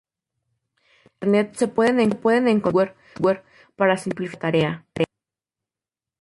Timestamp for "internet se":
1.35-1.67